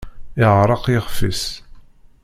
[0.39, 1.43] Yeɛreq yixf-is.